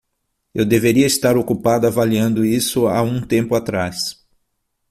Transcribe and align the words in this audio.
Eu 0.51 0.65
deveria 0.65 1.05
estar 1.05 1.37
ocupado 1.37 1.85
avaliando 1.85 2.43
isso 2.43 2.87
há 2.87 3.03
um 3.03 3.21
tempo 3.21 3.53
atrás. 3.53 4.15